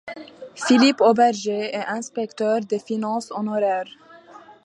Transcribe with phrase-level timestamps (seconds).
[0.55, 3.85] Philippe Auberger est inspecteur des finances honoraire.